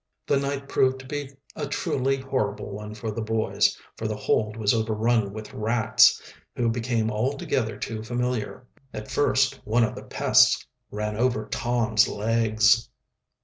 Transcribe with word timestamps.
The 0.25 0.39
night 0.39 0.67
proved 0.67 0.97
to 1.01 1.05
be 1.05 1.29
a 1.55 1.67
truly 1.67 2.17
horrible 2.17 2.71
one 2.71 2.95
for 2.95 3.11
the 3.11 3.21
boys, 3.21 3.77
for 3.97 4.07
the 4.07 4.15
hold 4.15 4.57
was 4.57 4.73
overrun 4.73 5.31
with 5.31 5.53
rats, 5.53 6.19
who 6.55 6.71
became 6.71 7.11
altogether 7.11 7.77
too 7.77 8.01
familiar. 8.01 8.65
At 8.95 9.11
first 9.11 9.59
one 9.63 9.83
of 9.83 9.93
the 9.93 10.01
pests 10.01 10.65
ran 10.89 11.15
over 11.15 11.45
Tom's 11.45 12.07
legs. 12.07 12.89